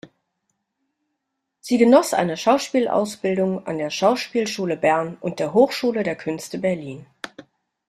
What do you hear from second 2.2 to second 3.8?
Schauspielausbildung an